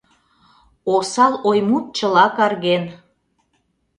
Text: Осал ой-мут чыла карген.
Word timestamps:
Осал 0.93 1.33
ой-мут 1.49 1.85
чыла 1.97 2.25
карген. 2.37 2.83